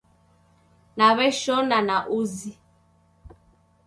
[0.97, 2.51] Naw'eshona na uzi